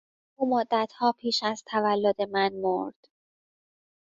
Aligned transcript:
او 0.35 0.49
مدتها 0.49 1.11
پیش 1.11 1.43
از 1.43 1.63
تولد 1.67 2.21
من 2.21 2.51
مرد. 2.53 3.07